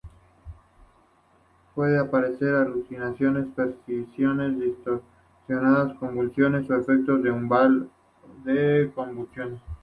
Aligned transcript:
Pueden 1.75 1.99
aparecer 1.99 2.55
alucinaciones, 2.55 3.45
percepciones 3.55 4.59
distorsionadas, 4.59 5.95
convulsiones 5.99 6.67
o 6.71 6.75
efectos 6.77 7.19
en 7.19 7.27
el 7.27 7.33
umbral 7.33 7.87
de 8.43 8.91
convulsiones. 8.95 9.61